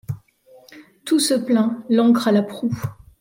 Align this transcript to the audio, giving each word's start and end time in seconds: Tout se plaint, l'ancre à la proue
Tout 1.05 1.19
se 1.19 1.35
plaint, 1.35 1.85
l'ancre 1.87 2.27
à 2.27 2.31
la 2.31 2.41
proue 2.41 2.73